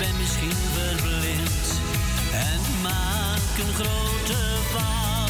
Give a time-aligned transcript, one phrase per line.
[0.00, 1.80] ben misschien verblind
[2.32, 4.36] en maak een grote
[4.70, 5.29] fout.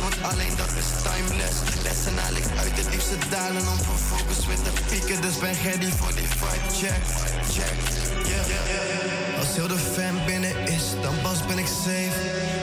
[0.00, 1.56] want alleen dat is timeless.
[1.82, 5.20] Lessen haal ik uit de diepste dalen om van focus weer te pieken.
[5.20, 7.02] Dus ben ready voor die fight, check,
[7.54, 7.76] check,
[8.30, 8.46] yeah.
[8.50, 9.38] yeah, yeah.
[9.38, 12.20] Als heel de fan binnen is, dan bas ben ik safe.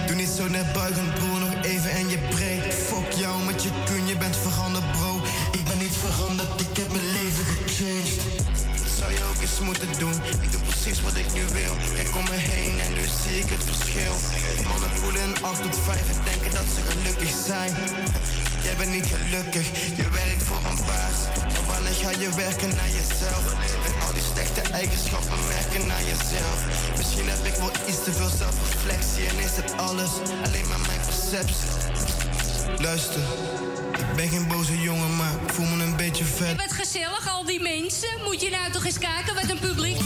[0.08, 2.74] Doe niet zo net buigen, broer, nog even en je breekt.
[2.74, 5.12] Fuck jou met je kun, je bent veranderd, bro.
[5.52, 8.22] Ik ben niet veranderd, ik heb mijn leven gechanged.
[8.98, 11.74] Zou je ook eens moeten doen, ik doe precies wat ik nu wil.
[12.04, 12.75] Ik kom me heen
[13.36, 14.16] zie ik het verschil.
[14.70, 17.72] Mannen voelen af tot vijf en denken dat ze gelukkig zijn.
[18.64, 19.68] Jij bent niet gelukkig,
[20.00, 21.20] je werkt voor een baas.
[21.54, 23.46] Maar wanneer ga je werken naar jezelf?
[23.84, 26.60] Met al die slechte eigenschappen merken naar jezelf.
[26.98, 30.12] Misschien heb ik wel iets te veel zelfreflectie en is het alles
[30.46, 31.72] alleen maar mijn perceptie.
[32.78, 33.24] Luister.
[34.04, 36.50] Ik ben geen boze jongen, maar ik voel me een beetje vet.
[36.50, 38.14] Je bent gezellig, al die mensen.
[38.24, 40.00] Moet je nou toch eens kijken wat een publiek...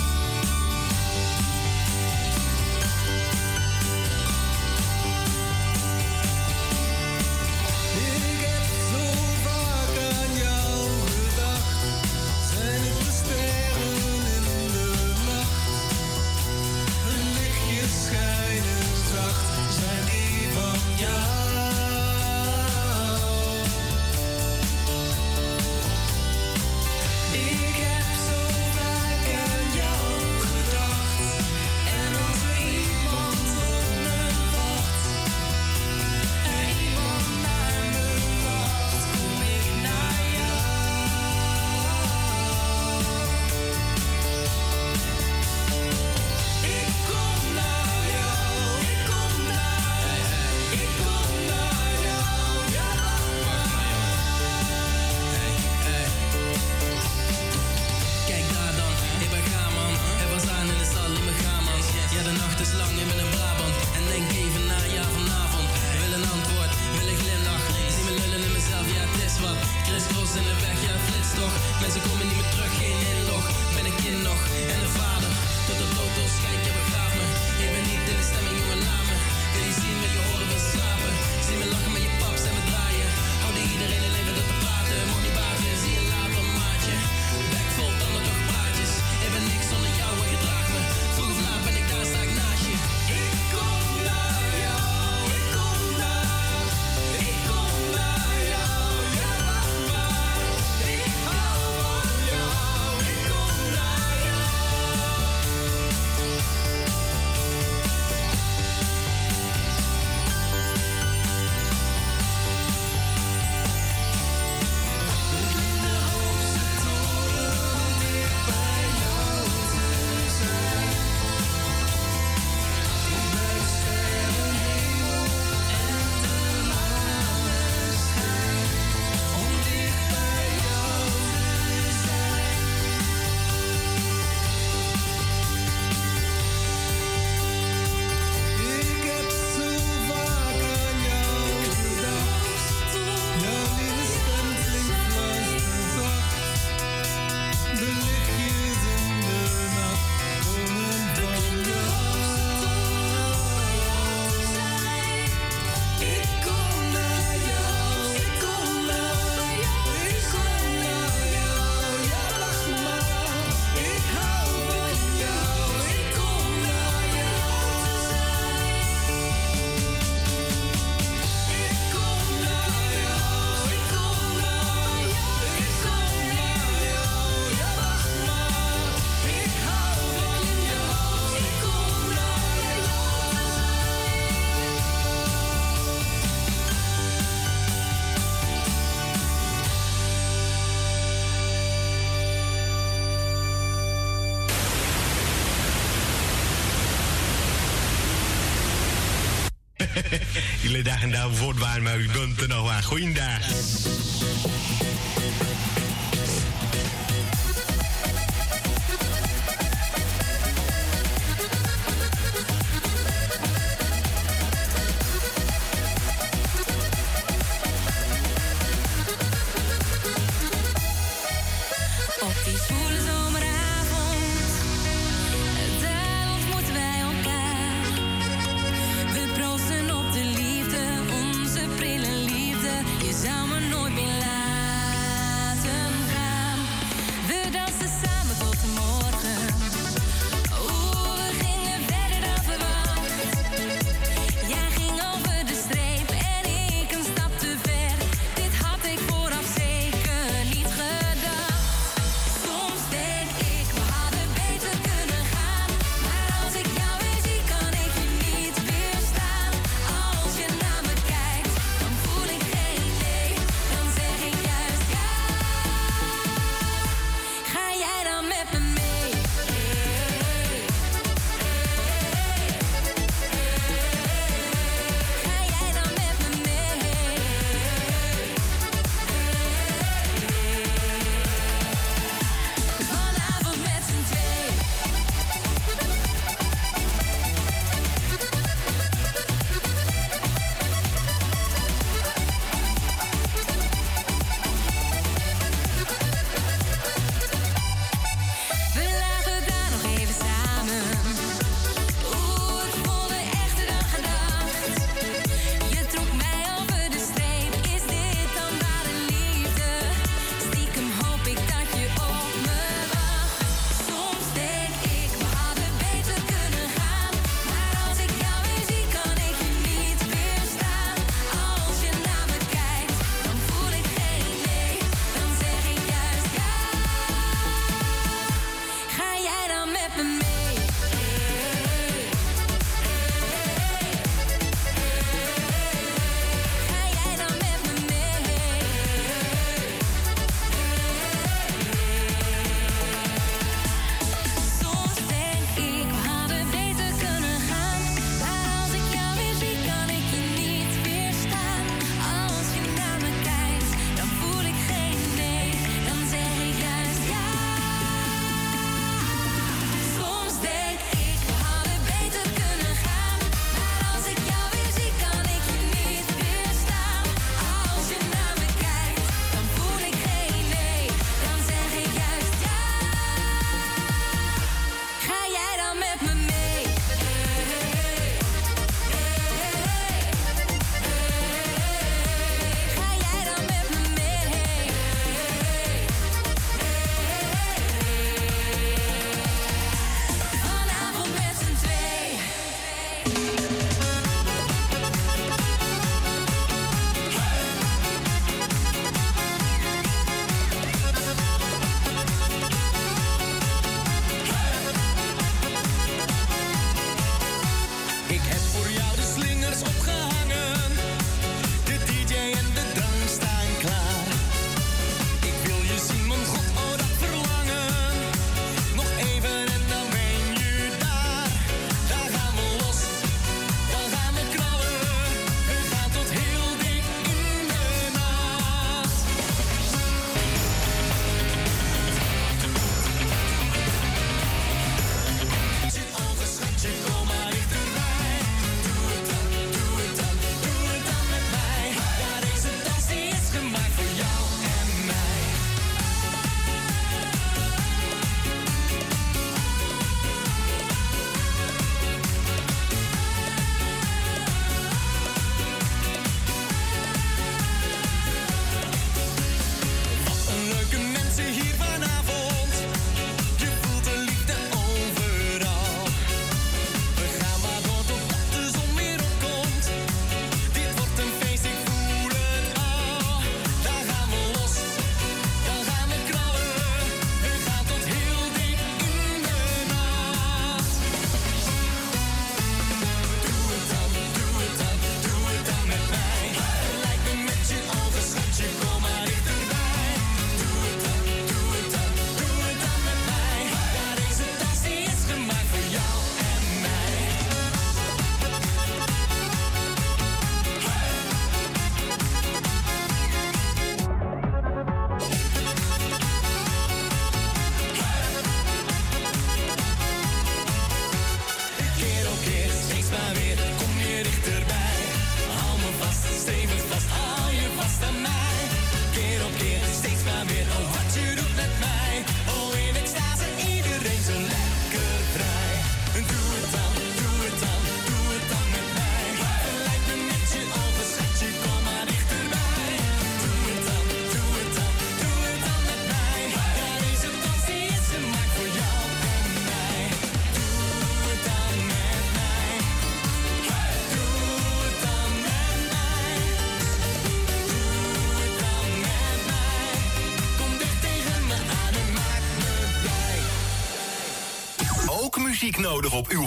[200.89, 202.81] dagen daarvoor maar u bent er nog wel.
[202.81, 204.08] Goeiedag.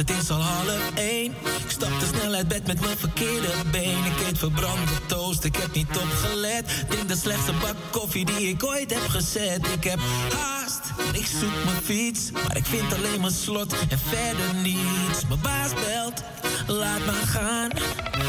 [0.00, 1.34] Het is al half één.
[1.64, 4.04] Ik stap te snel uit bed met mijn verkeerde been.
[4.04, 6.84] Ik eet verbrande toast, ik heb niet opgelet.
[6.88, 9.66] Denk de slechtste bak koffie die ik ooit heb gezet.
[9.66, 9.98] Ik heb
[10.32, 10.80] haast,
[11.12, 12.30] ik zoek mijn fiets.
[12.30, 15.26] Maar ik vind alleen mijn slot en verder niets.
[15.28, 16.22] Mijn baas belt,
[16.66, 17.70] laat maar gaan.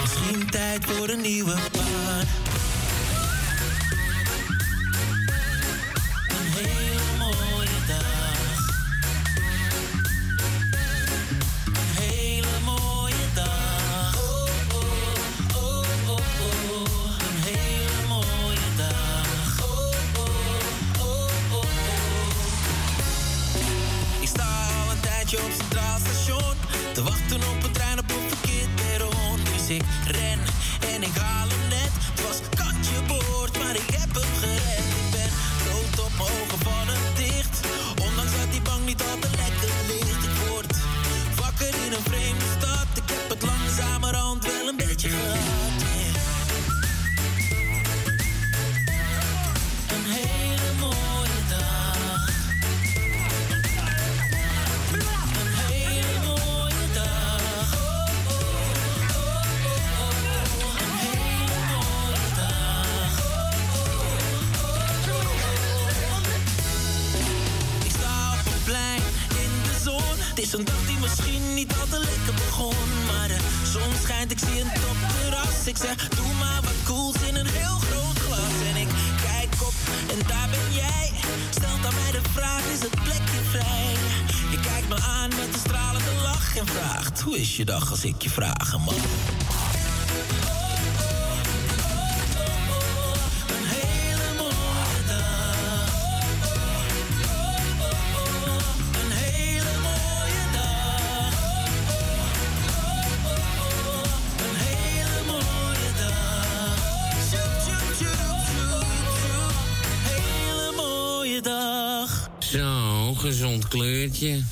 [0.01, 2.50] Misschien tijd voor een nieuwe baan.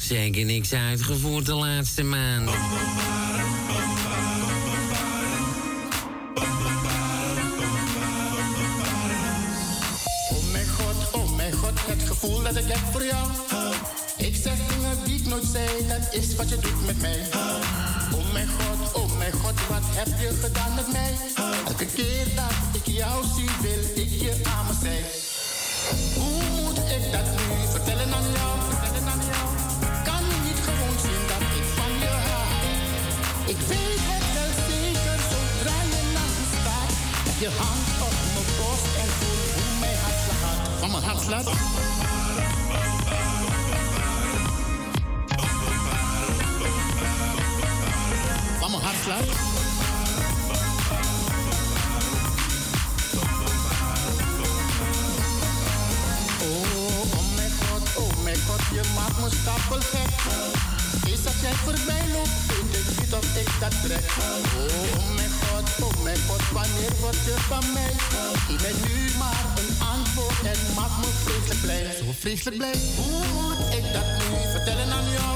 [0.09, 2.53] Zeker niks uitgevoerd de laatste maanden.
[2.53, 2.61] Oh
[10.51, 13.27] mijn god, oh mijn god, het gevoel dat ik heb voor jou.
[14.17, 17.27] Ik zeg dingen die ik nooit zei, dat is wat je doet met mij.
[18.13, 21.13] Oh mijn god, oh mijn god, wat heb je gedaan met mij?
[21.67, 25.03] Elke keer dat ik jou zie, wil ik je aan me zijn.
[26.15, 27.48] Hoe moet ik dat nu
[37.39, 40.79] je hand op mijn borst en voel hoe mijn hartslag gaat.
[40.79, 41.43] Van mijn hartslag.
[48.59, 49.23] Van mijn hartslag.
[56.41, 60.68] Oh, oh mijn god, oh mijn god, je maakt me stapel gek.
[61.13, 64.05] Is als jij voorbij loopt, vind ik niet of ik dat trek.
[64.19, 67.93] Oh, oh mijn god, oh mijn god, wanneer word je van mij?
[68.47, 71.81] Geef mij nu maar een antwoord en maak me vreselijk blij.
[71.99, 72.77] Zo vreselijk blij.
[73.01, 75.35] Hoe moet ik dat nu vertellen aan jou?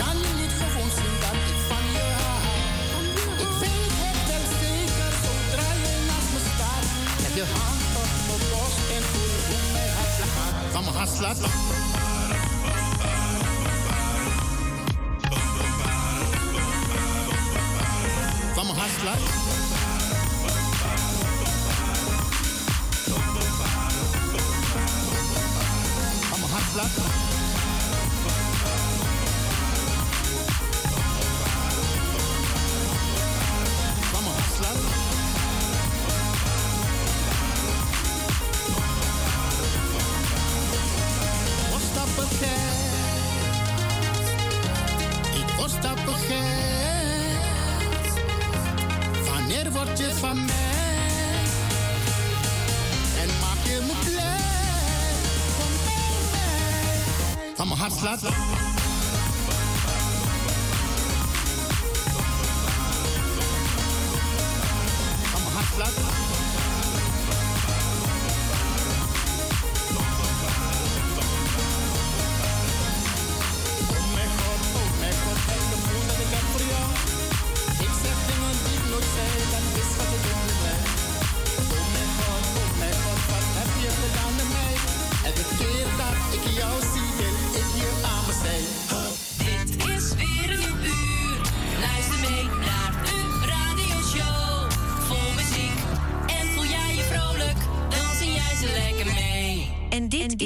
[0.00, 2.38] Kan je niet gewoon zien dat ik van je hou?
[3.44, 6.84] Ik weet het wel zeker, zodra je naast me staat.
[7.24, 7.92] Heb je hand
[8.34, 10.54] op borst en voel hoe mijn hartslag gaat.
[10.74, 11.36] Van mijn hartslag.
[11.44, 11.79] Van
[19.02, 19.30] mijn hartslag.
[26.30, 27.29] Van mijn hartslag.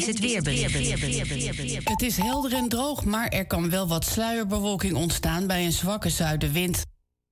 [0.08, 1.88] Is het weerbericht.
[1.88, 6.08] Het is helder en droog, maar er kan wel wat sluierbewolking ontstaan bij een zwakke
[6.08, 6.82] zuidenwind.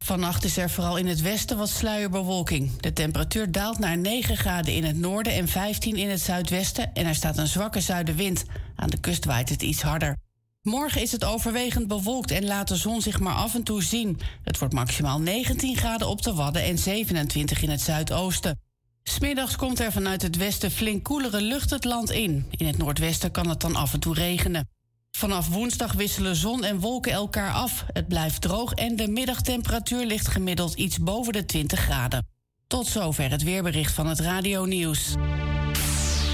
[0.04, 2.80] Vannacht is er vooral in het westen wat sluierbewolking.
[2.80, 7.06] De temperatuur daalt naar 9 graden in het noorden en 15 in het zuidwesten en
[7.06, 8.44] er staat een zwakke zuidenwind.
[8.76, 10.16] Aan de kust waait het iets harder.
[10.62, 14.20] Morgen is het overwegend bewolkt en laat de zon zich maar af en toe zien.
[14.42, 18.60] Het wordt maximaal 19 graden op de Wadden en 27 in het zuidoosten.
[19.02, 22.46] Smiddags komt er vanuit het westen flink koelere lucht het land in.
[22.50, 24.68] In het noordwesten kan het dan af en toe regenen.
[25.10, 27.84] Vanaf woensdag wisselen zon en wolken elkaar af.
[27.92, 32.26] Het blijft droog en de middagtemperatuur ligt gemiddeld iets boven de 20 graden.
[32.66, 35.14] Tot zover het weerbericht van het Radio Nieuws.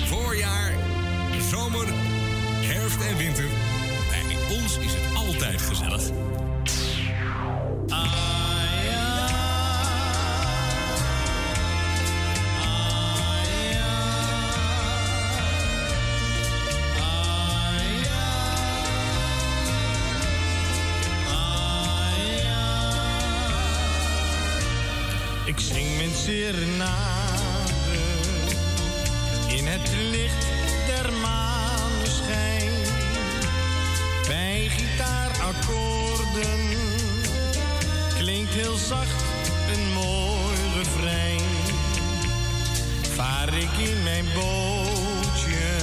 [0.05, 0.73] Voorjaar,
[1.51, 1.87] zomer,
[2.61, 3.49] herfst en winter.
[4.11, 6.11] Bij ons is het altijd gezellig.
[29.49, 30.47] In het licht
[30.87, 32.73] der maneschijn.
[34.27, 36.61] Bij gitaarakkoorden
[38.19, 39.25] klinkt heel zacht
[39.73, 41.41] een mooi refrein.
[43.15, 45.77] Vaar ik in mijn bootje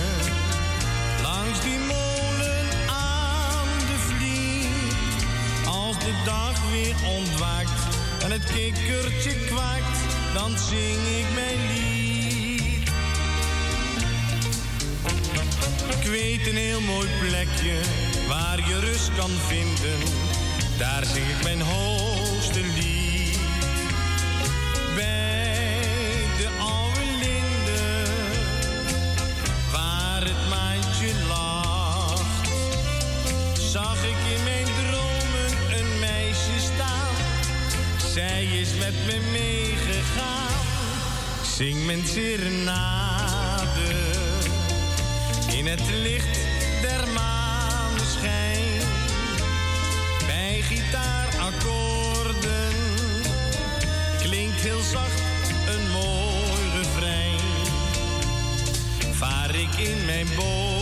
[1.22, 5.26] langs die molen aan de vliet.
[5.68, 12.90] Als de dag weer ontwaakt en het kikkertje kwaakt, dan zing ik mijn lied.
[16.00, 17.80] Ik weet een heel mooi plekje
[18.28, 20.00] waar je rust kan vinden,
[20.78, 23.40] daar zing ik mijn hoogste lied.
[24.96, 25.88] Bij
[26.38, 28.06] de oude linde,
[29.72, 32.50] waar het maandje lacht,
[33.72, 37.16] zag ik in mijn dromen een meisje staan.
[38.14, 39.75] Zij is met me meegegaan,
[41.56, 43.94] zing mijn serenade
[45.52, 46.40] in het licht
[46.82, 48.82] der maneschijn.
[50.26, 52.74] Bij gitaarakkoorden
[54.22, 55.22] klinkt heel zacht
[55.68, 57.40] een mooi refrein.
[59.12, 60.75] Vaar ik in mijn bootje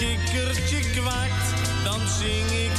[0.00, 1.48] kikkertje kwaakt,
[1.84, 2.69] dan zing ik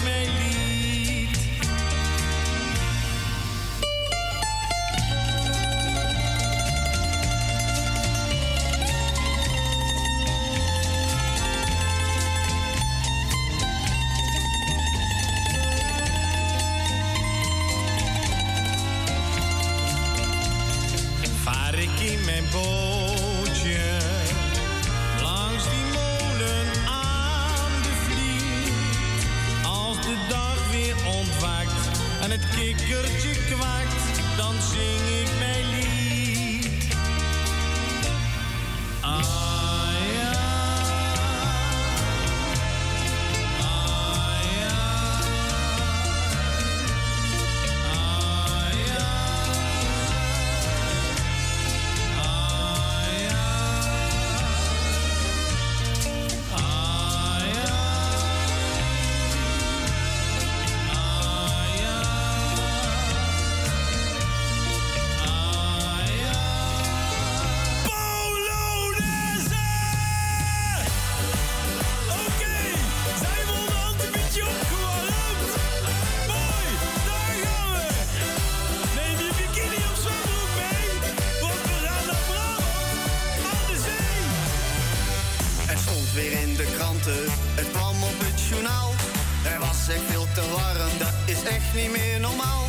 [91.04, 92.64] dat is echt niet meer normaal.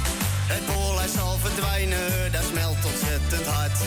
[0.54, 3.78] Het bolhuis zal verdwijnen, dat smelt ontzettend hard.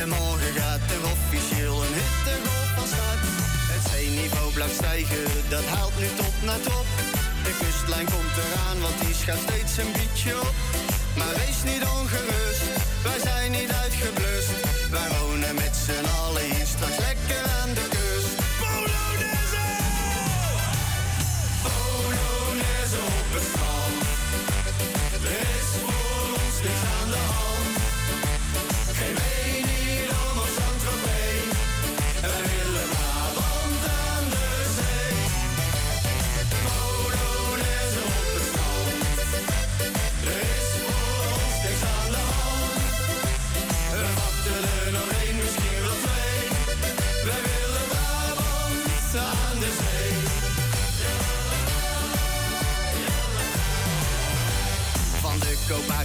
[0.00, 2.36] En morgen gaat er officieel een hitte
[2.76, 3.24] van start.
[3.72, 6.88] Het zeeniveau blijft stijgen, dat haalt nu tot naar top.
[7.46, 10.56] De kustlijn komt eraan, want die gaat steeds een beetje op.
[11.18, 12.64] Maar wees niet ongerust,
[13.06, 13.70] wij zijn niet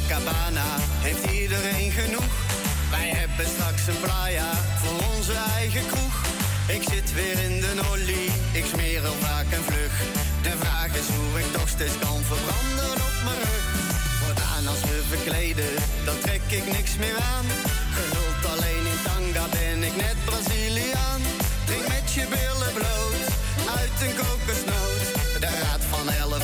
[0.07, 0.71] Cabana
[1.05, 2.33] heeft iedereen genoeg.
[2.89, 6.15] Wij hebben straks een playa voor onze eigen kroeg.
[6.67, 8.25] Ik zit weer in de nolly,
[8.59, 9.95] ik smeer al vaak en vlug.
[10.47, 13.65] De vraag is hoe ik toch steeds kan verbranden op mijn rug.
[14.21, 15.71] Voortaan als we verkleden,
[16.07, 17.47] dan trek ik niks meer aan.
[17.97, 21.21] Gehuld alleen in tanga ben ik net Braziliaan.
[21.67, 23.23] Drink met je billen bloot,
[23.79, 25.03] uit een kokosnoot.
[25.43, 26.43] De raad van elf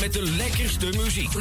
[0.00, 1.32] Met de lekkerste muziek.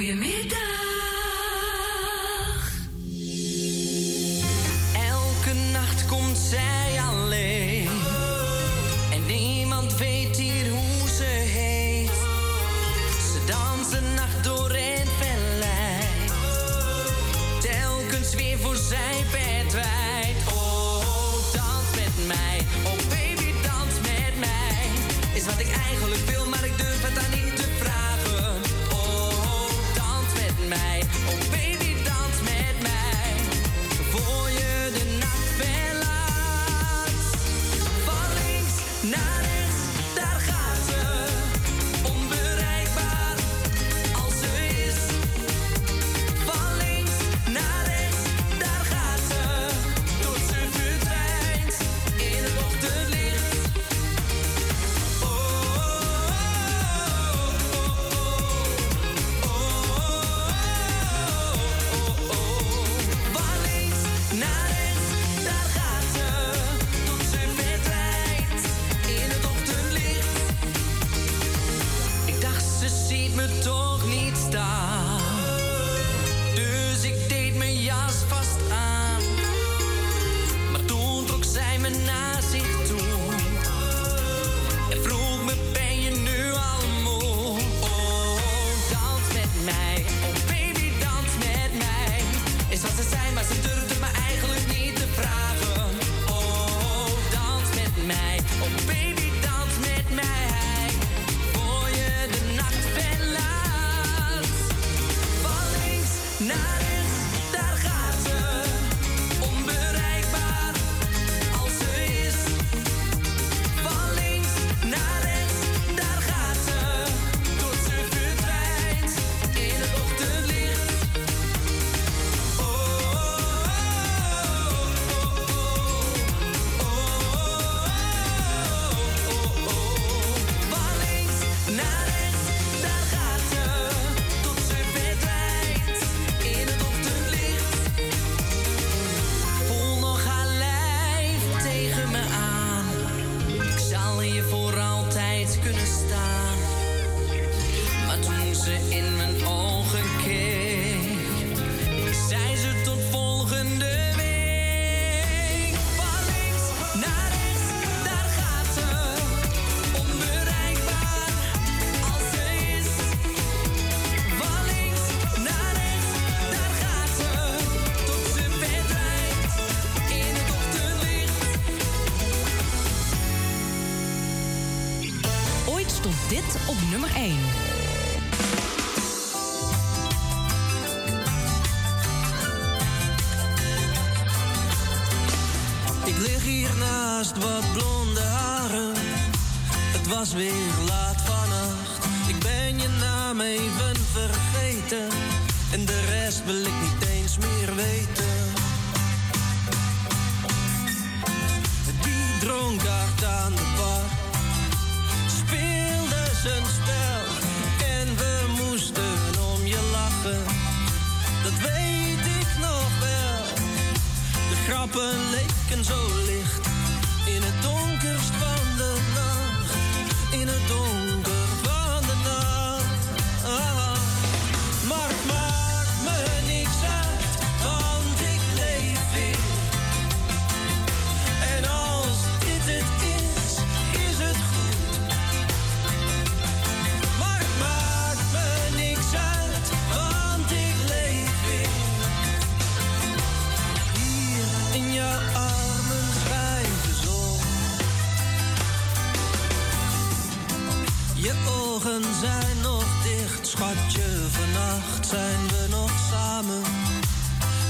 [251.79, 254.01] ogen zijn nog dicht, schatje.
[254.29, 256.61] Vannacht zijn we nog samen.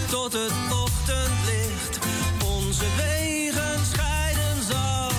[0.10, 2.00] Tot het ochtendlicht
[2.46, 5.10] onze wegen scheiden zal.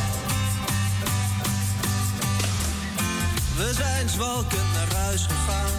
[3.56, 5.78] We zijn zwalkend naar huis gegaan.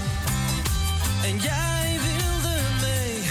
[1.24, 3.22] En jij wilde mee.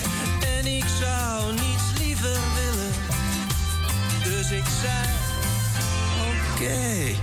[0.59, 2.93] En ik zou niets liever willen.
[4.23, 5.07] Dus ik zei:
[6.29, 7.15] Oké.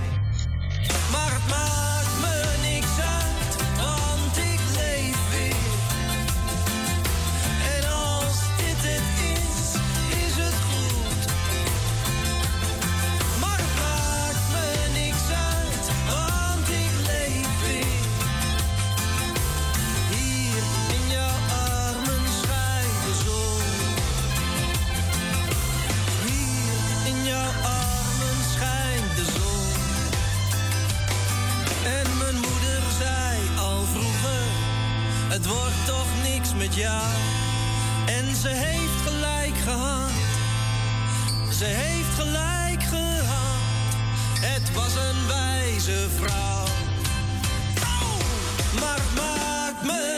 [1.12, 1.87] Maar het maakt.
[36.70, 37.14] Ja, jou.
[38.06, 40.10] En ze heeft gelijk gehad.
[41.58, 43.94] Ze heeft gelijk gehad.
[44.40, 46.64] Het was een wijze vrouw.
[47.82, 48.80] Oh!
[48.80, 50.17] Maar maakt me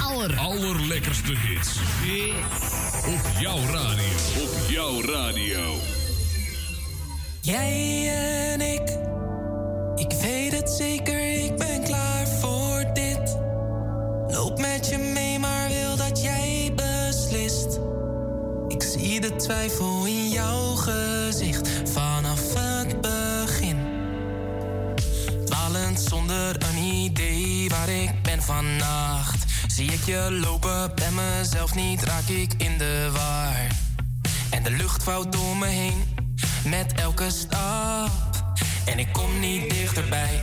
[0.00, 0.38] aller, aller.
[0.38, 1.78] Allerlekkerste hits.
[3.06, 4.42] Op jouw radio.
[4.42, 5.76] Op jouw radio.
[7.40, 8.08] Jij...
[8.08, 8.33] Eh,
[31.64, 33.66] Of niet, raak ik in de war.
[34.50, 36.02] En de lucht vouwt door me heen,
[36.64, 38.10] met elke stap.
[38.84, 40.42] En ik kom niet dichterbij,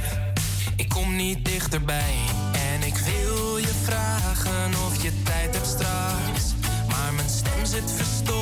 [0.76, 2.14] ik kom niet dichterbij.
[2.52, 6.54] En ik wil je vragen of je tijd hebt straks.
[6.90, 8.41] Maar mijn stem zit verstoord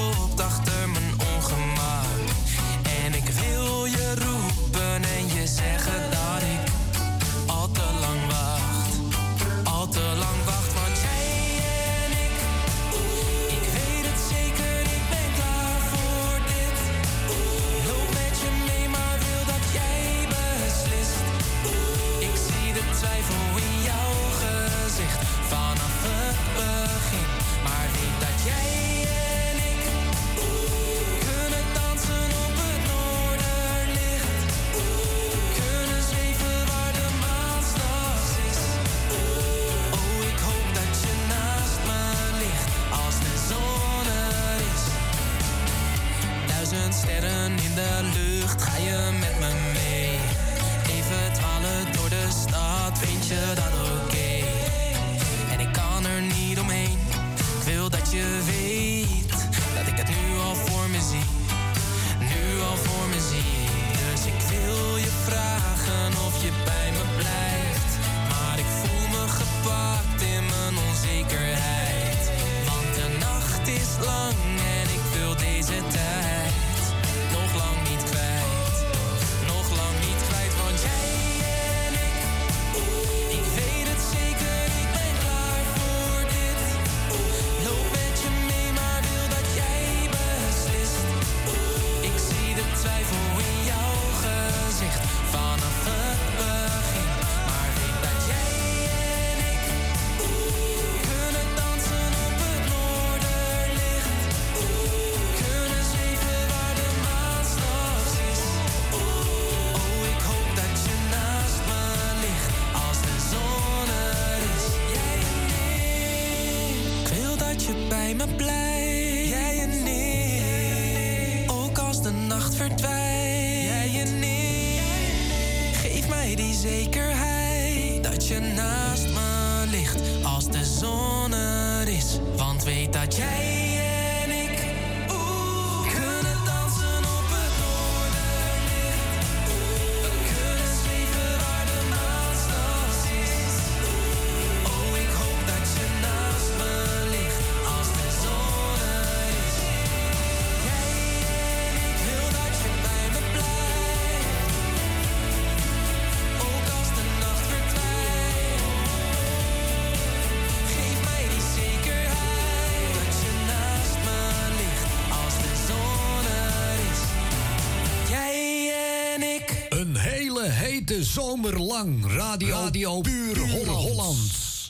[171.03, 172.05] Zomerlang.
[172.15, 173.87] Radio, Radio Puur, Holland.
[173.87, 174.69] Hollands.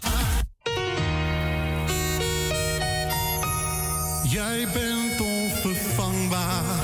[4.29, 6.83] Jij bent onvervangbaar.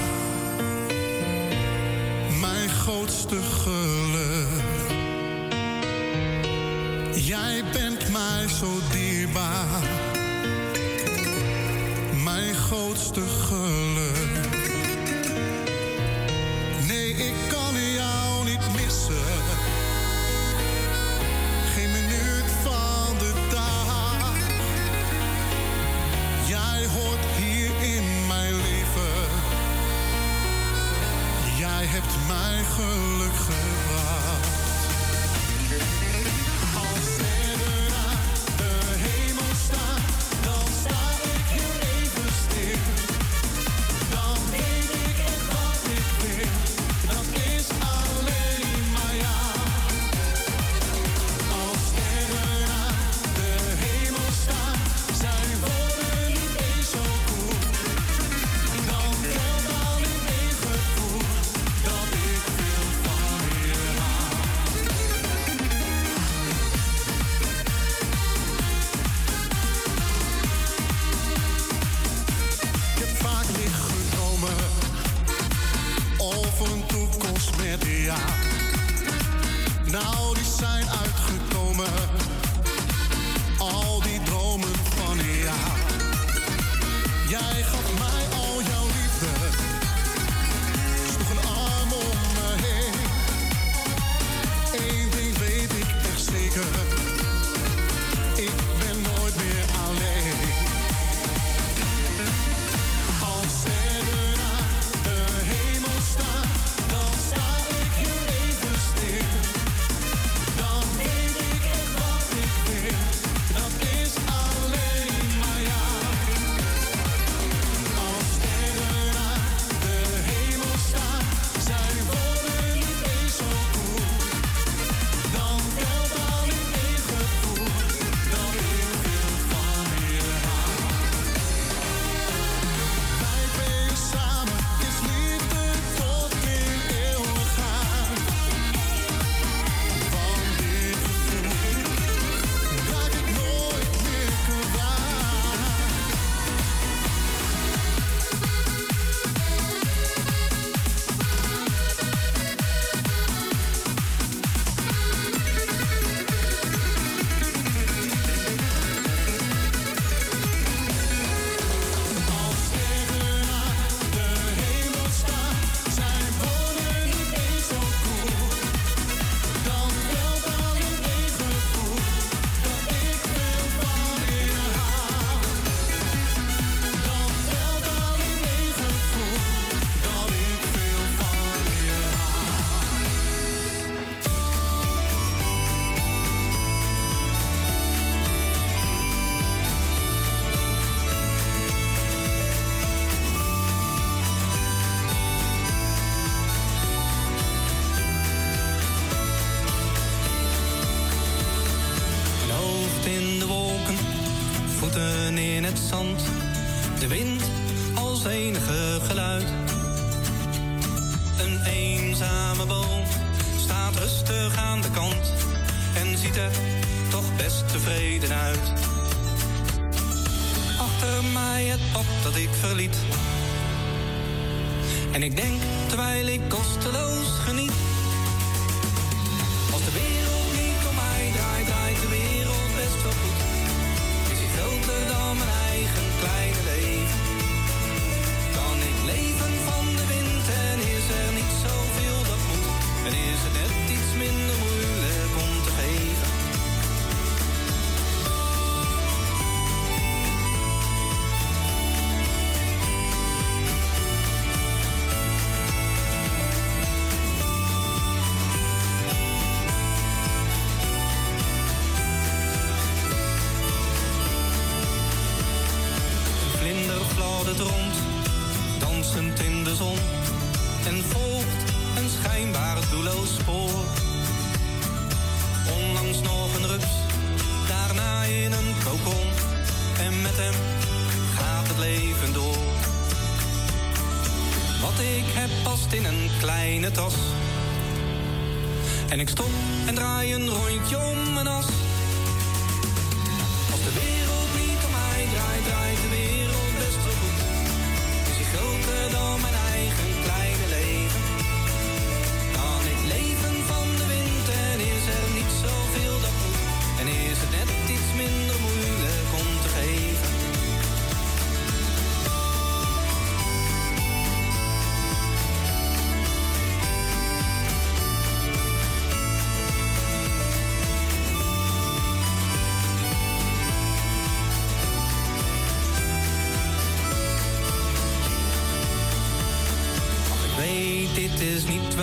[2.40, 4.64] Mijn grootste geluk.
[7.16, 9.84] Jij bent mij zo dierbaar.
[12.24, 13.65] Mijn grootste geluk.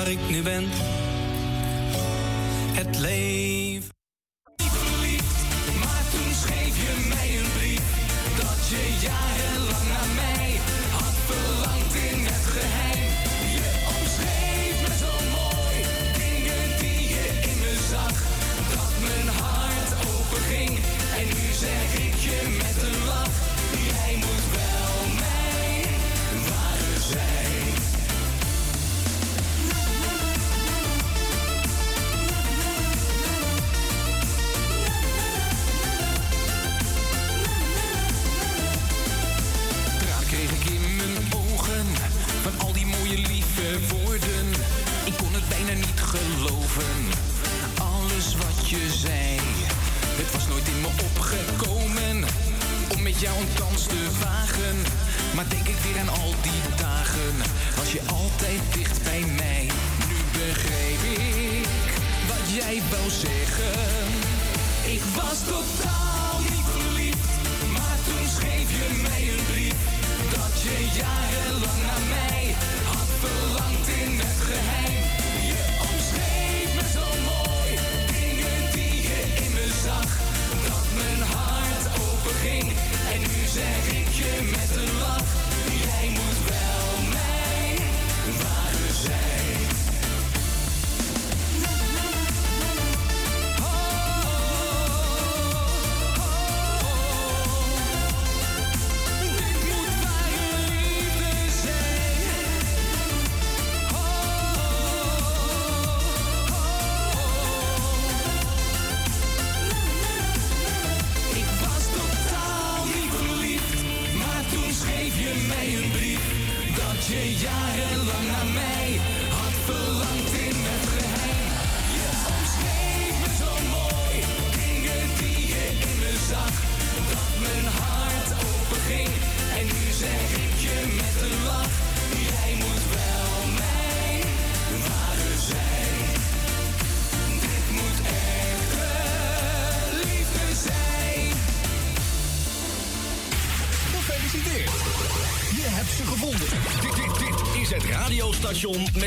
[0.02, 0.64] waar ik nu ben.
[2.72, 3.61] Het leven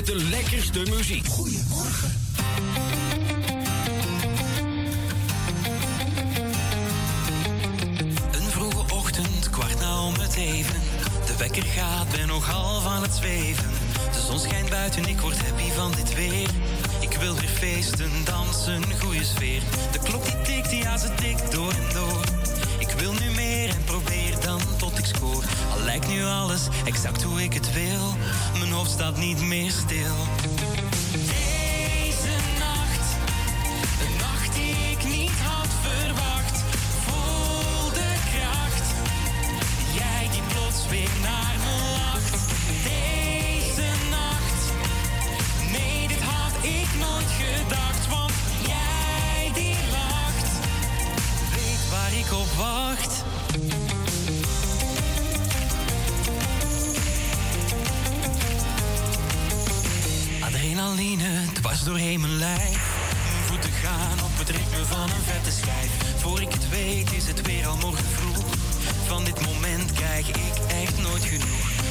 [0.05, 1.24] de lekkerste muziek.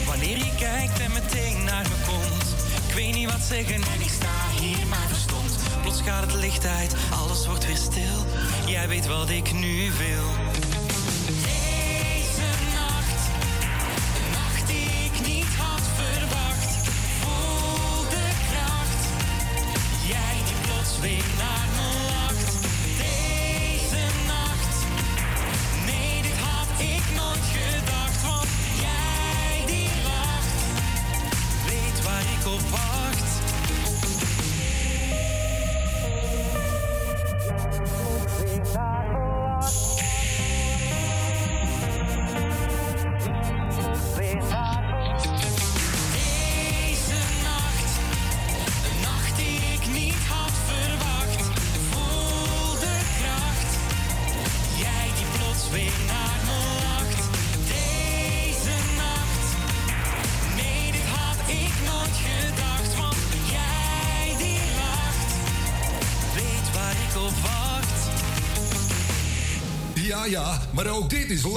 [0.07, 2.55] Wanneer je kijkt en meteen naar me komt.
[2.89, 5.57] Ik weet niet wat zeggen en ik sta hier maar verstomd.
[5.83, 8.25] Plots gaat het licht uit, alles wordt weer stil.
[8.67, 10.27] Jij weet wat ik nu wil.
[11.27, 12.49] deze
[14.33, 16.89] nacht die knik had verwacht
[17.25, 19.03] oh de kracht
[20.07, 21.34] jij die plots sleep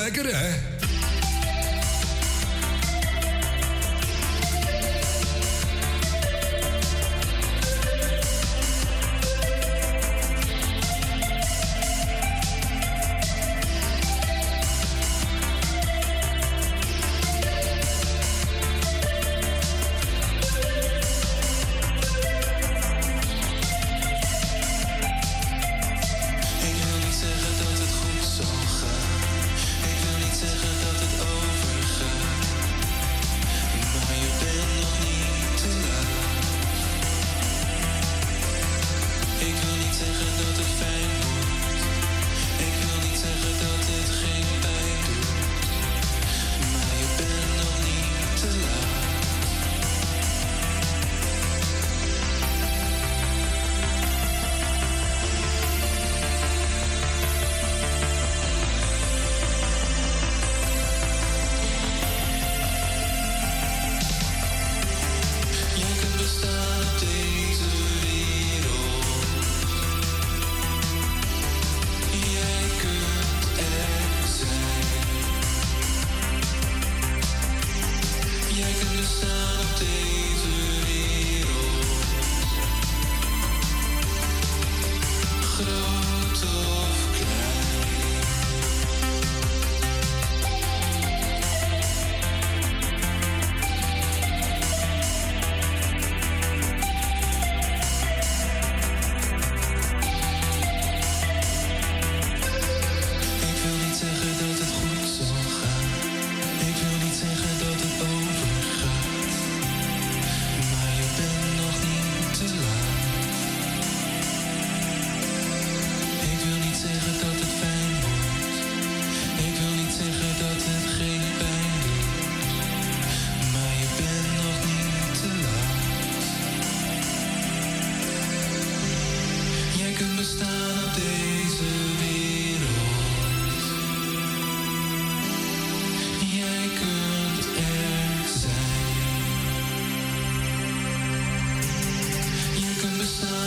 [0.07, 0.66] lekker, hè?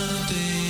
[0.01, 0.70] day.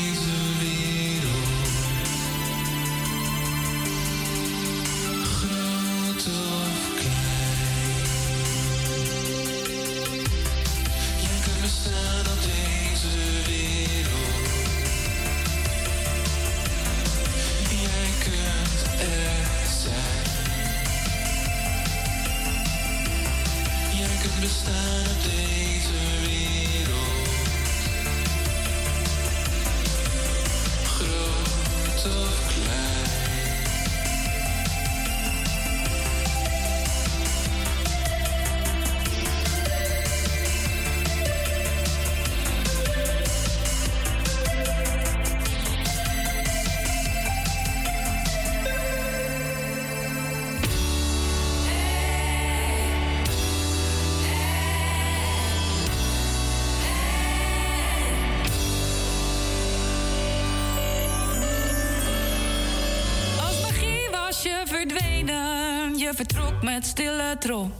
[66.63, 67.73] met stille trom.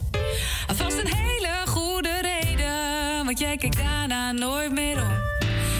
[0.67, 5.17] Vast een hele goede reden, want jij kijkt daarna nooit meer om.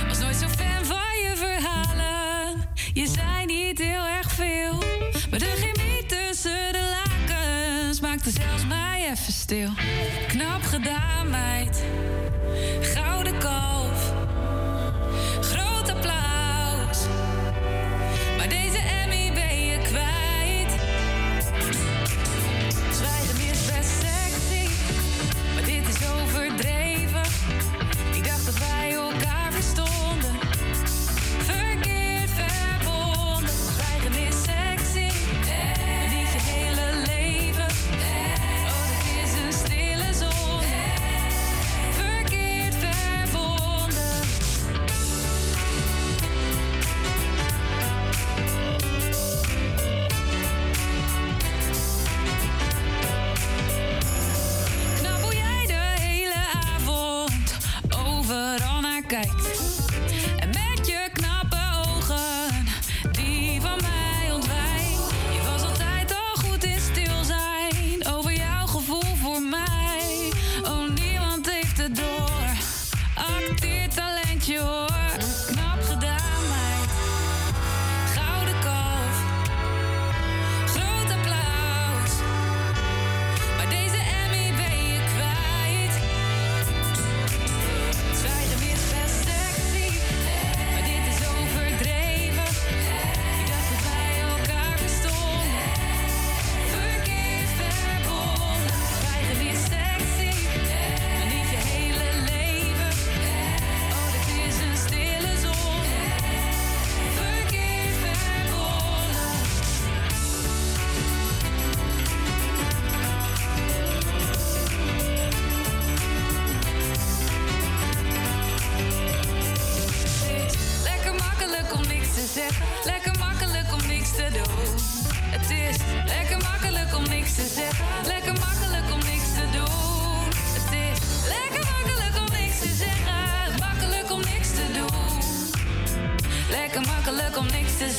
[0.08, 4.74] Was nooit zo fan van je verhalen, je zei niet heel erg veel.
[5.30, 9.70] Maar de chemie tussen de lakens maakte zelfs mij even stil.
[10.28, 11.84] Knap gedaan, meid.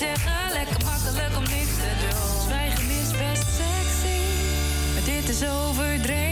[0.03, 2.43] zeggen, lekker makkelijk om niks te doen.
[2.47, 4.21] Zwijgen is best sexy,
[4.95, 6.32] maar dit is overdreven.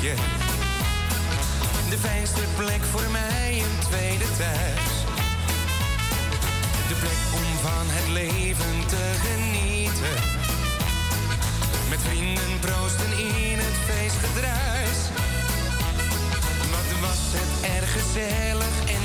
[0.00, 4.94] De fijnste plek voor mij, een tweede thuis.
[6.88, 10.16] De plek om van het leven te genieten.
[11.88, 14.98] Met vrienden proosten in het feestgedruis.
[16.74, 18.99] Wat was het erg gezellig en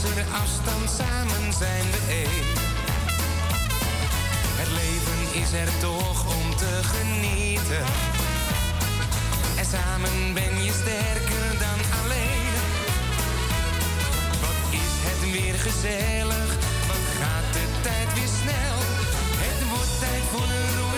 [0.00, 2.44] Afstand samen zijn we één.
[4.60, 7.84] Het leven is er toch om te genieten.
[9.56, 12.52] En samen ben je sterker dan alleen.
[14.40, 16.48] Wat is het weer gezellig?
[16.86, 18.76] Wat gaat de tijd weer snel?
[19.44, 20.89] Het wordt tijd voor een roer.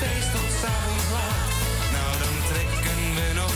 [0.00, 1.48] feest tot s'avonds laat.
[1.94, 3.49] Nou dan trekken we nog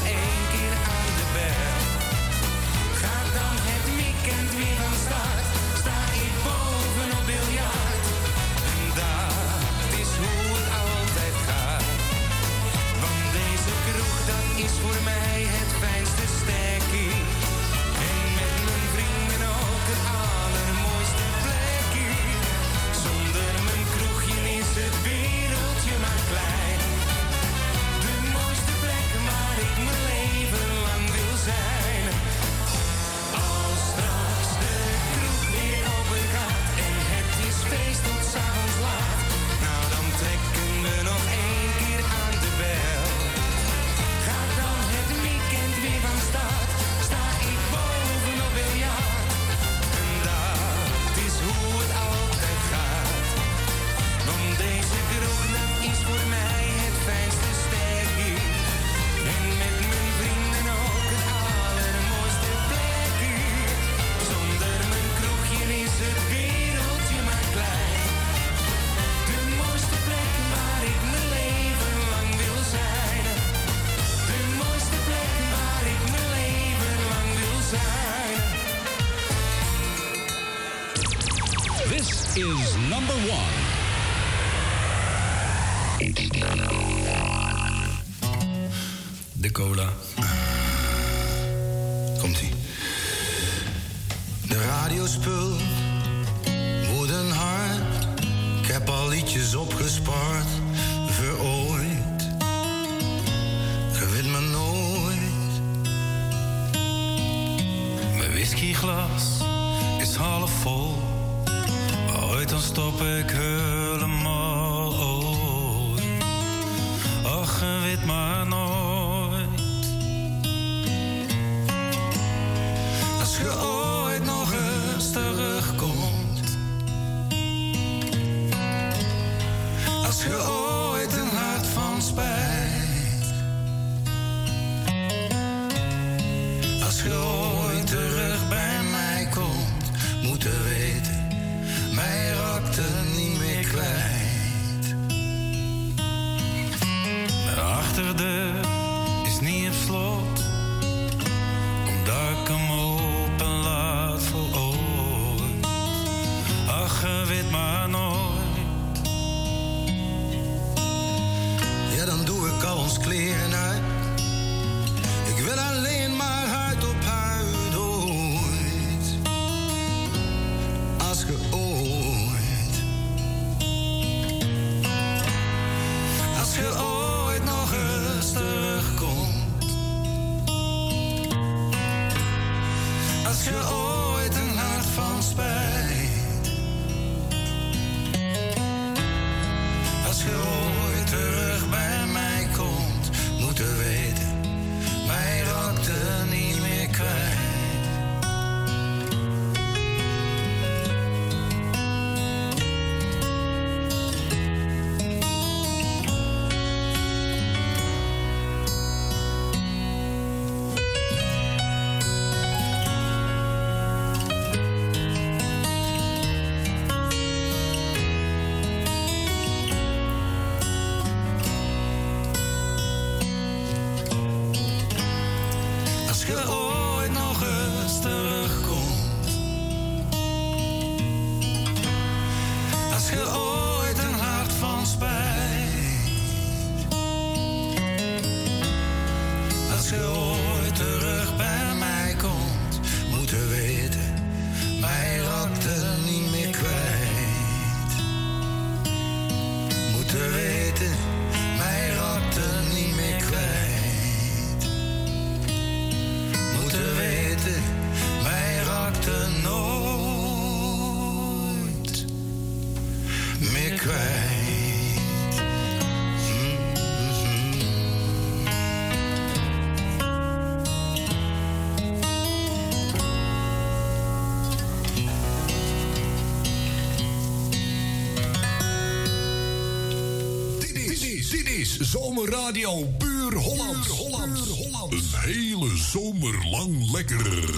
[282.23, 283.87] Radio Buur Holland.
[283.87, 284.39] Holland.
[284.39, 284.93] Holland.
[284.93, 287.51] Een hele zomer lang lekker.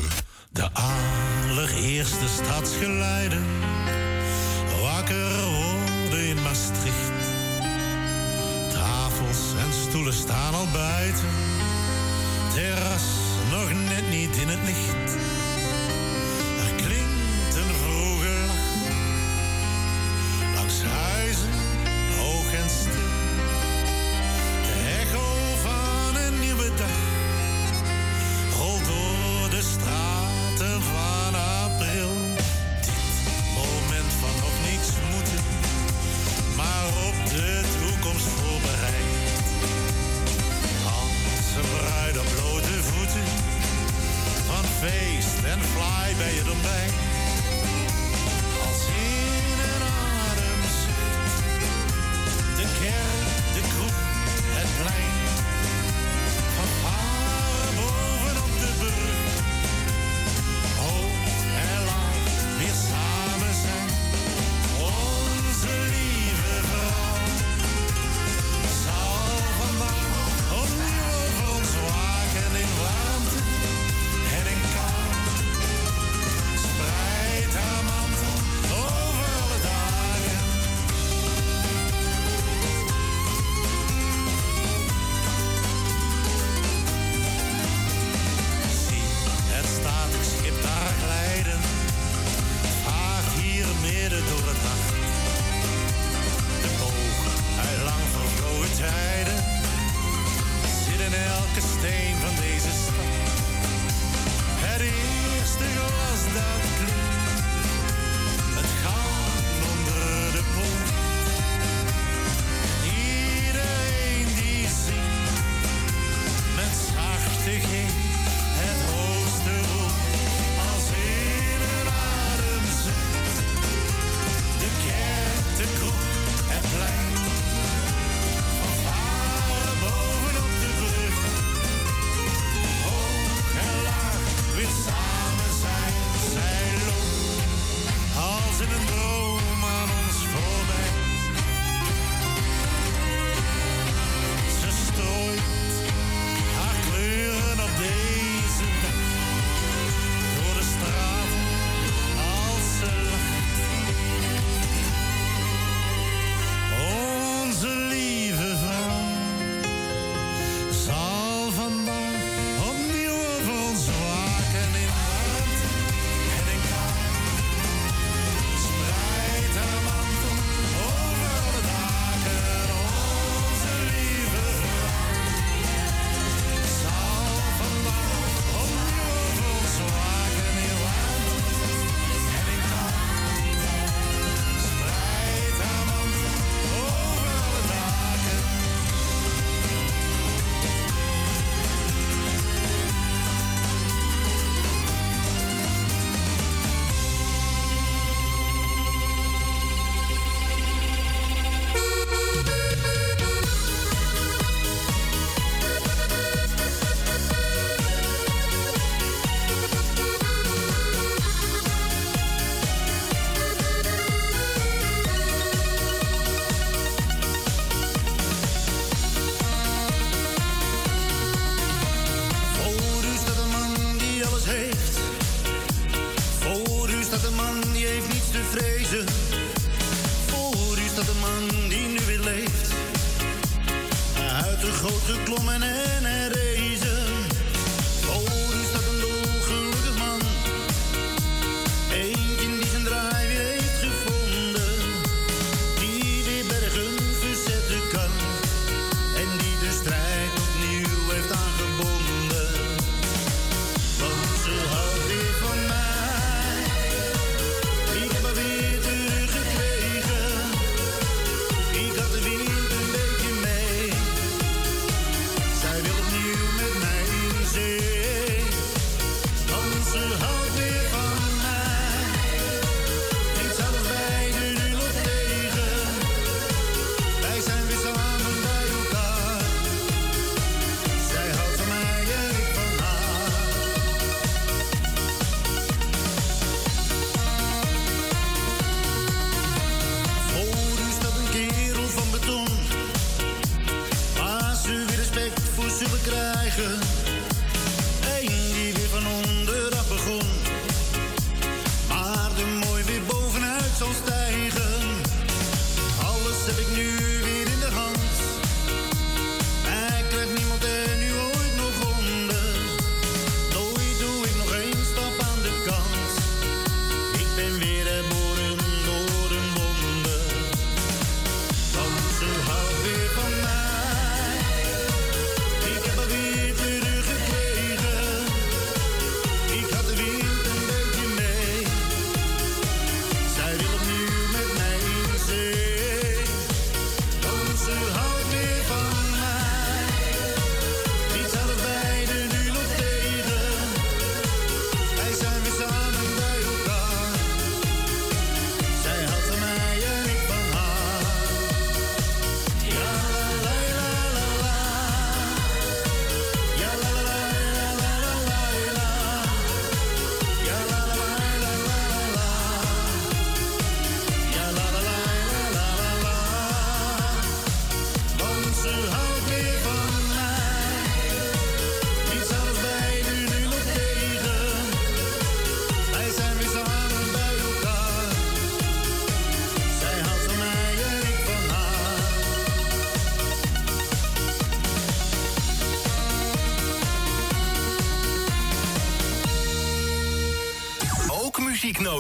[0.51, 3.45] De allereerste stadsgeluiden.
[4.81, 7.27] Wakker worden in Maastricht.
[8.73, 11.29] Tafels en stoelen staan al buiten.
[12.55, 13.05] Terras
[13.51, 15.06] nog net niet in het licht.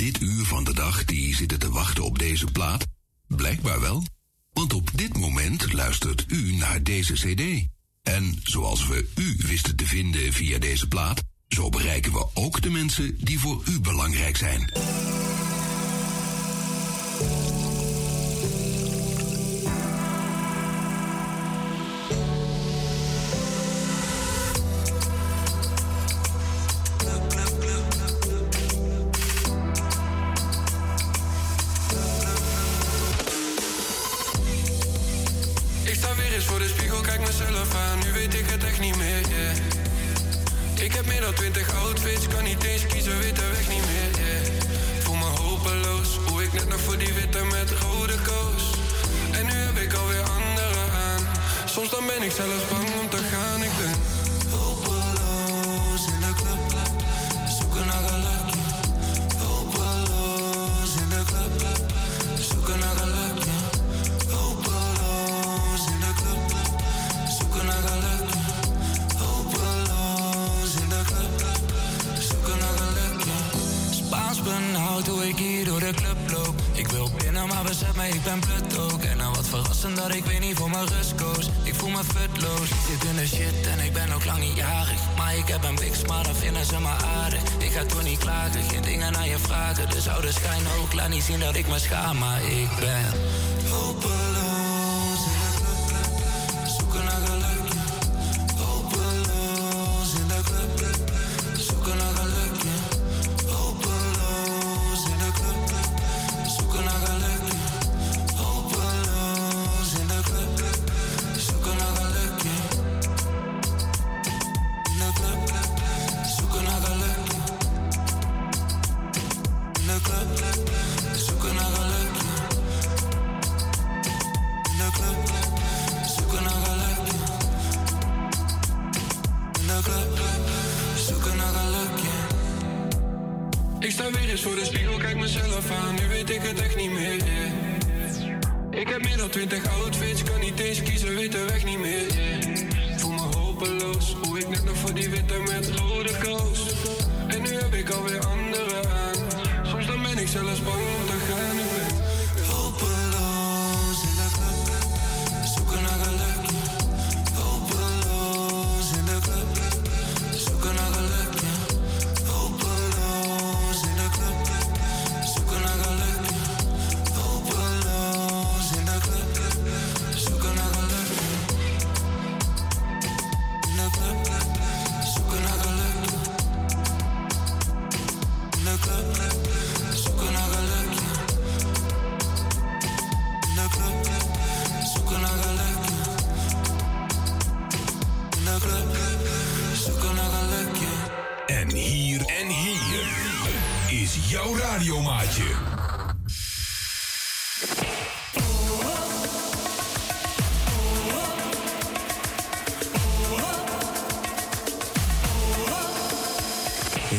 [0.00, 2.86] dit uur van de dag die zitten te wachten op deze plaat?
[3.26, 4.04] Blijkbaar wel.
[4.52, 7.68] Want op dit moment luistert u naar deze CD.
[8.02, 12.70] En zoals we u wisten te vinden via deze plaat, zo bereiken we ook de
[12.70, 14.72] mensen die voor u belangrijk zijn.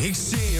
[0.01, 0.50] Ik zie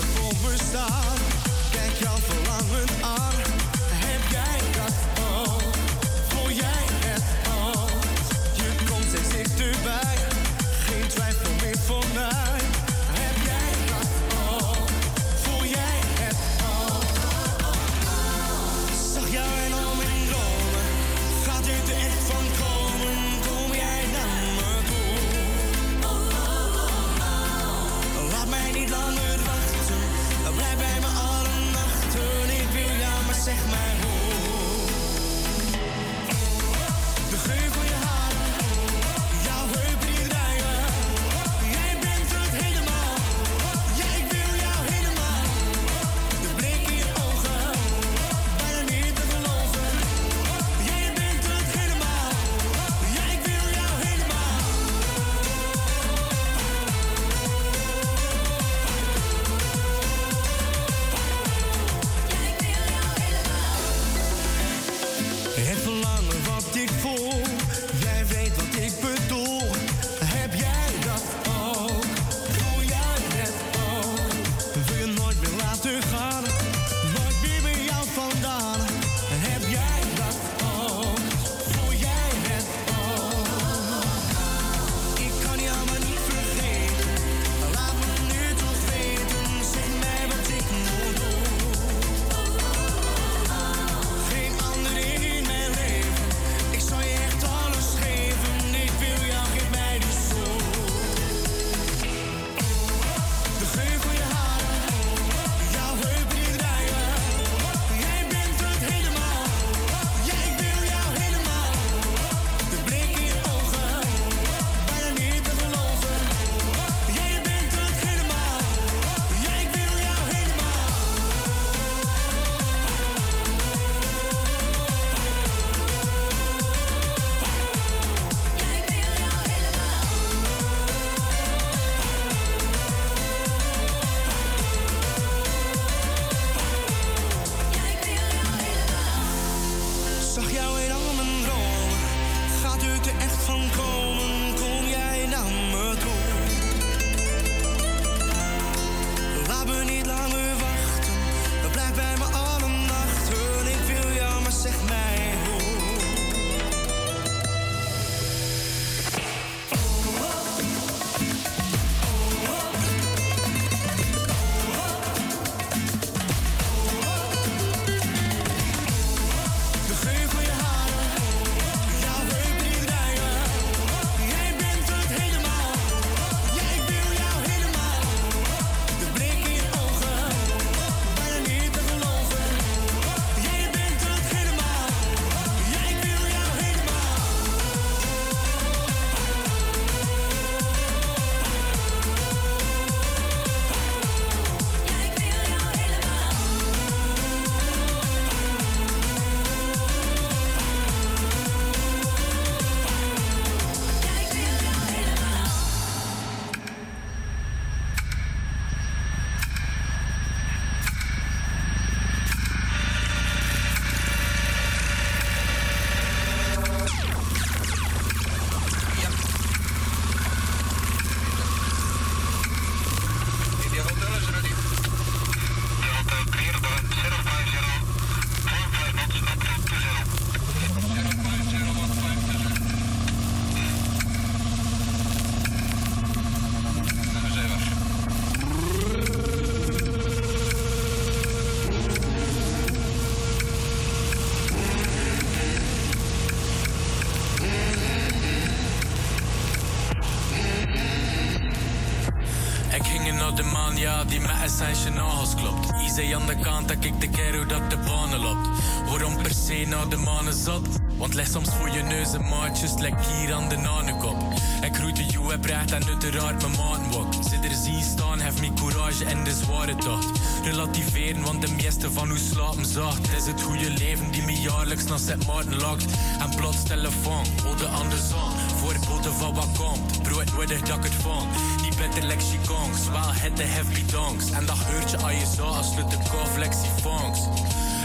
[259.89, 260.67] de manen zat.
[260.97, 264.17] Want leg soms voor je neus een maatjes, dus lek hier aan de nanenkop.
[264.61, 267.13] Ik groette jou, heb recht en uiteraard mijn maanwok.
[267.29, 270.19] Zit er zien staan, hef mijn courage en de zware tocht.
[270.43, 273.07] Relativeren, want de meeste van u slapen zacht.
[273.07, 275.85] Het is het goede leven die me jaarlijks naar Sint Maarten lakt.
[276.19, 277.25] En plots telefoon,
[277.57, 278.31] de andersom.
[278.55, 281.27] Voorboden van wat komt, brood nodig dat ik het van?
[281.61, 284.31] Niet beter like chicongs, wel het de heavy donks.
[284.31, 287.19] En dat heurt je aan je zaal, sluit de lek lexi funks.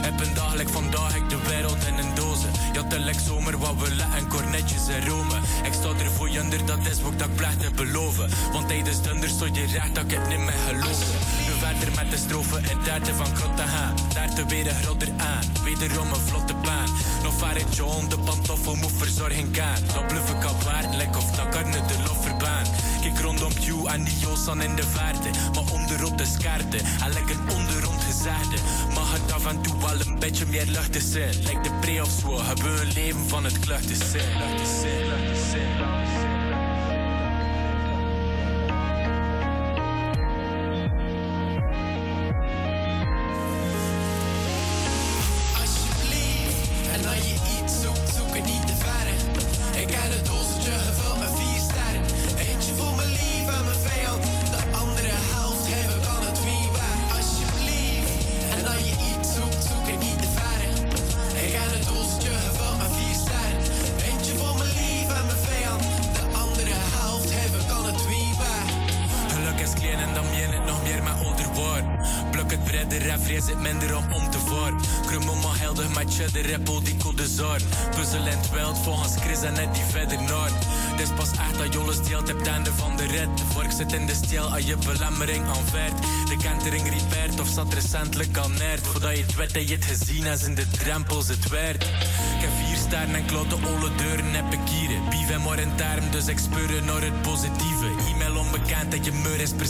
[0.06, 2.50] Heb een dagelijk vandaag, ik de wereld in een dozen.
[2.72, 5.42] Ja, de lek zomer, wat we en cornetjes en romen.
[5.64, 8.30] Ik sta er voor jender, dat is wat ik plecht te beloven.
[8.52, 11.06] Want tijdens dunder stond je recht, dat ik het niet meer geloven.
[11.46, 13.94] Nu verder met de strofe en derde van Kottaha.
[14.14, 16.90] Daar te weer een groter aan, wederom een vlotte baan.
[17.22, 19.82] Nog vaar het John, de pantoffel moet verzorging gaan.
[19.94, 22.64] Dat bluff ik al waard, lek of dat kan de lofferbaan.
[23.00, 25.30] Kijk rondom Q en die Joosan in de vaarten.
[25.54, 27.95] Maar onderop de skaarten, en lekker onderom
[28.94, 32.02] Mag het af en toe al een beetje meer lucht te zijn, Lijkt de pre
[32.02, 35.35] of zo, hebben we een leven van het klucht te zijn.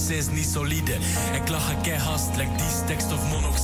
[0.07, 0.93] ze is niet solide.
[1.35, 3.56] Ik lach een haast like die tekst of mono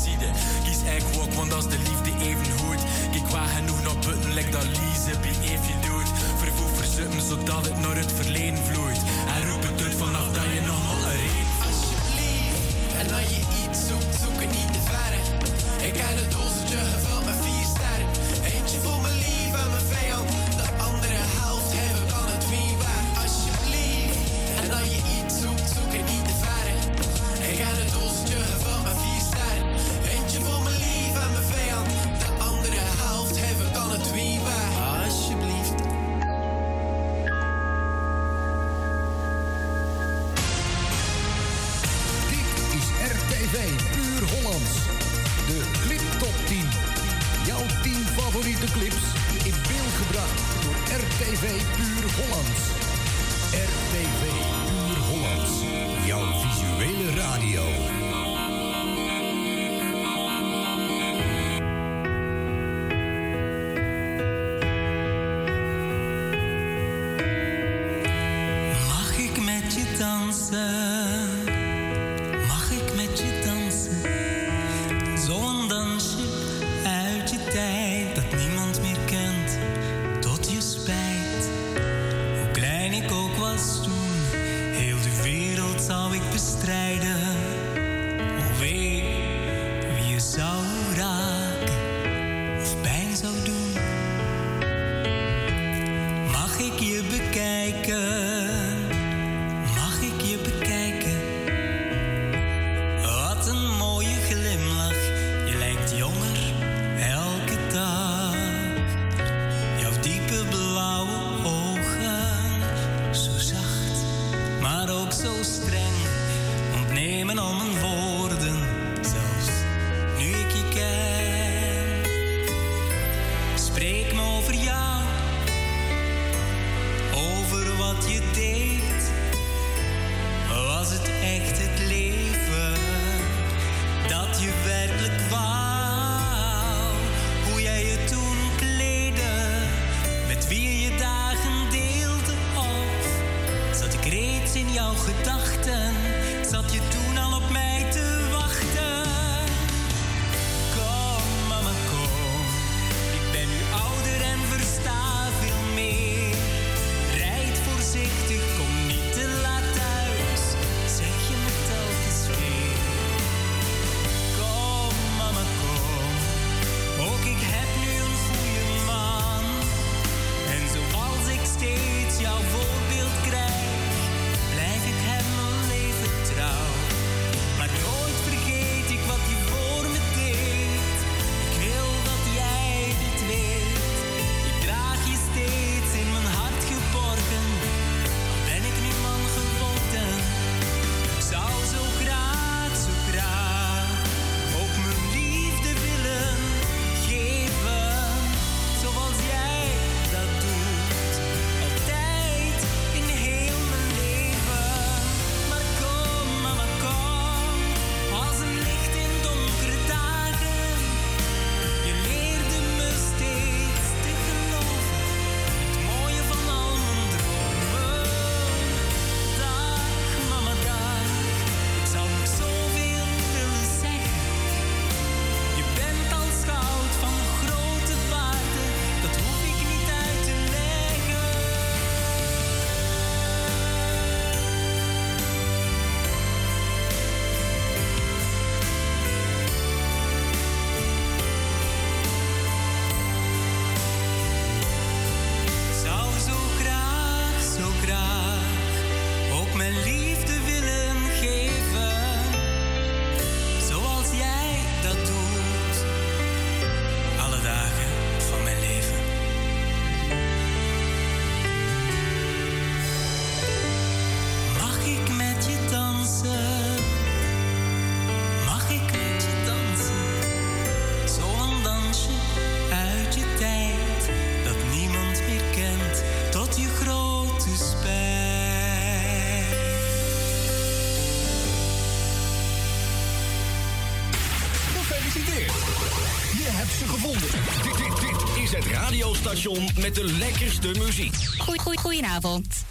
[289.81, 291.15] met de lekkerste muziek.
[291.39, 292.65] Goeie, goeie, goedenavond.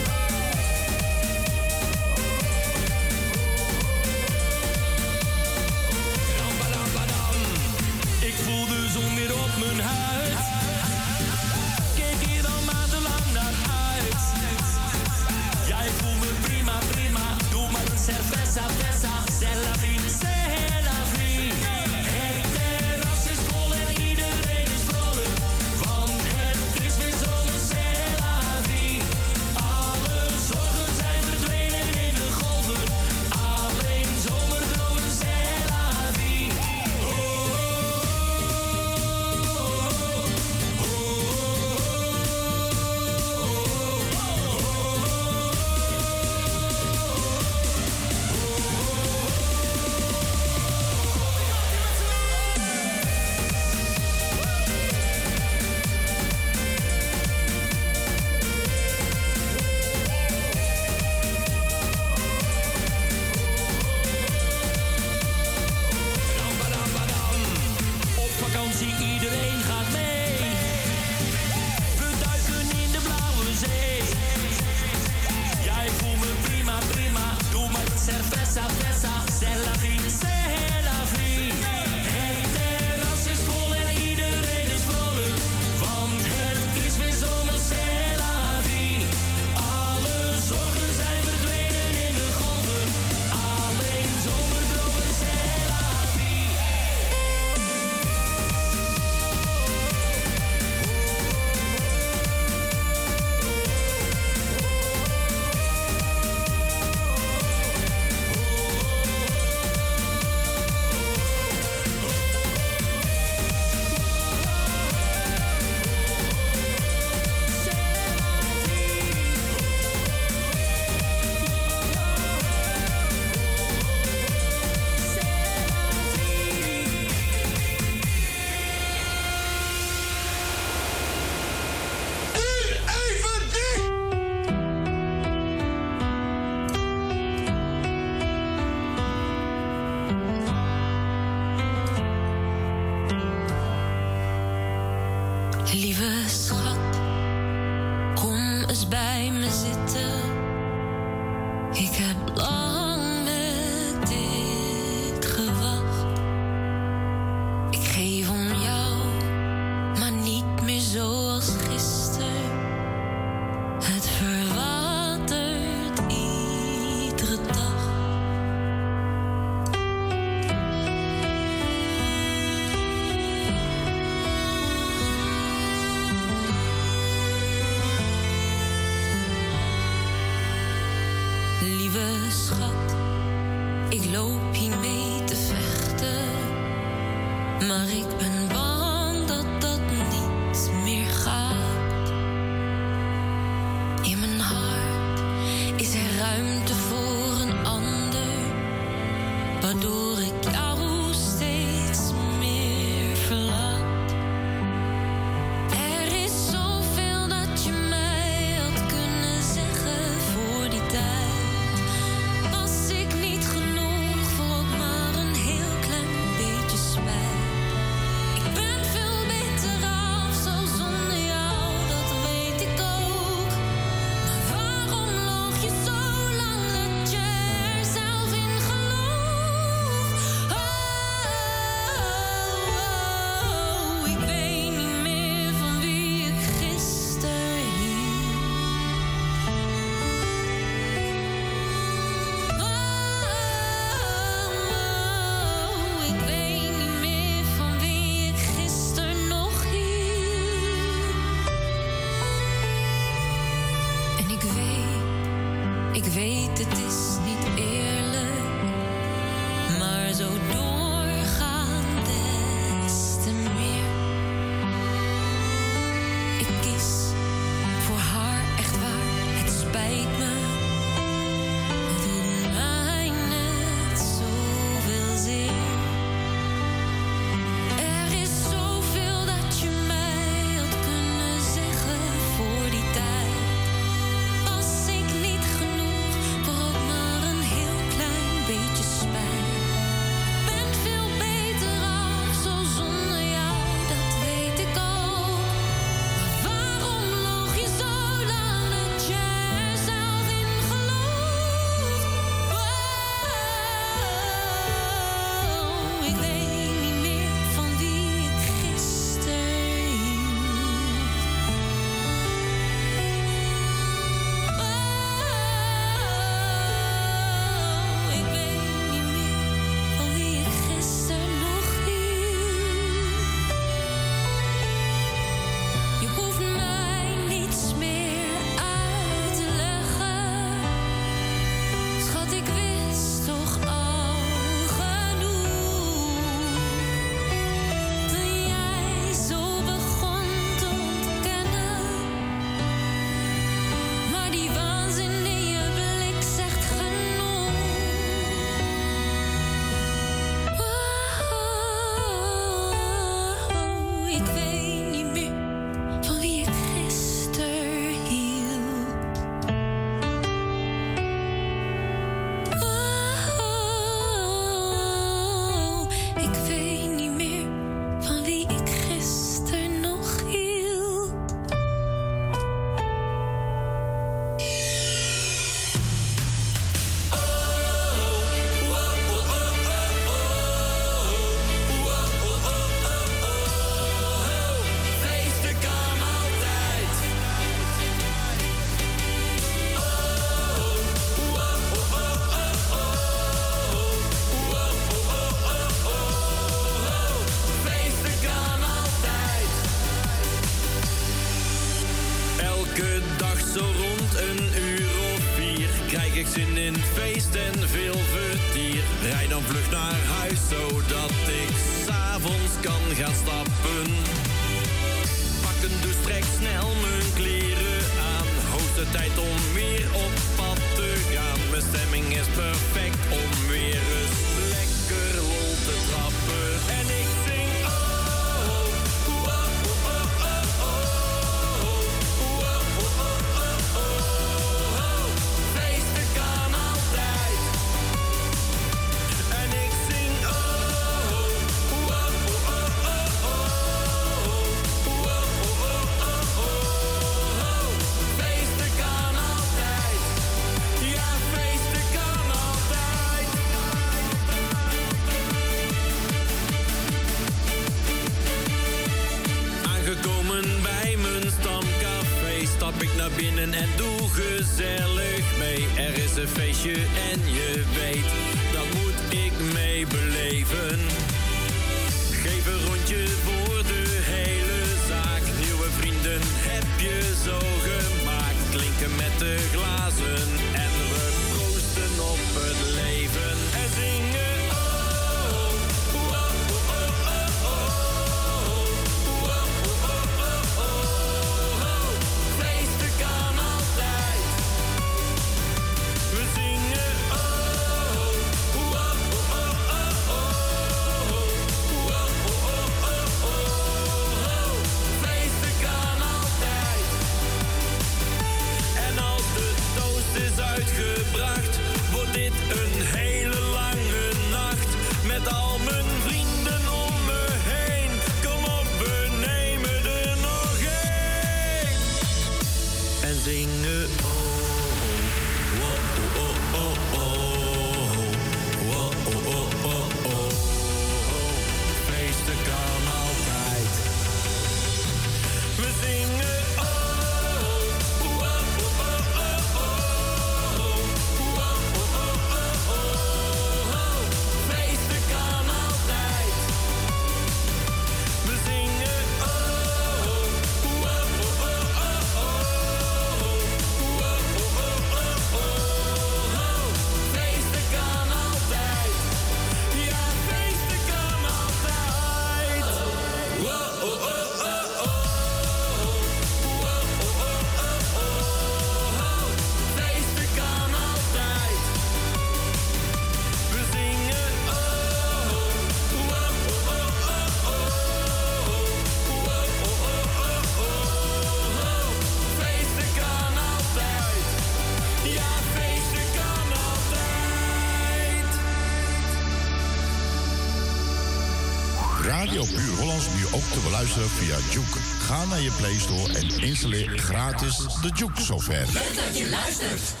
[593.41, 594.79] ook te beluisteren via Juke.
[594.99, 598.65] Ga naar je Play Store en installeer gratis de Juke software.
[598.73, 600.00] Leuk dat je luistert.